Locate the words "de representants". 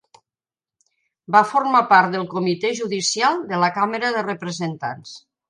4.19-5.15